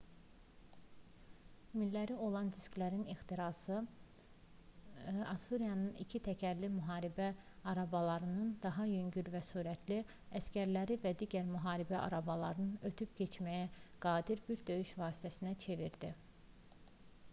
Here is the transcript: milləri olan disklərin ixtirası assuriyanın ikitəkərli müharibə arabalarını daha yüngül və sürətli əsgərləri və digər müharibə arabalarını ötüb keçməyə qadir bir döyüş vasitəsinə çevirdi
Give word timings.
milləri 1.79 2.13
olan 2.27 2.47
disklərin 2.53 3.01
ixtirası 3.13 3.75
assuriyanın 5.33 5.99
ikitəkərli 6.05 6.69
müharibə 6.77 7.27
arabalarını 7.73 8.47
daha 8.63 8.87
yüngül 8.93 9.29
və 9.35 9.41
sürətli 9.51 9.99
əsgərləri 10.41 10.99
və 11.05 11.11
digər 11.21 11.45
müharibə 11.51 11.97
arabalarını 12.07 12.79
ötüb 12.91 13.13
keçməyə 13.21 13.61
qadir 14.07 14.41
bir 14.49 14.65
döyüş 14.71 14.95
vasitəsinə 15.03 15.53
çevirdi 15.67 16.11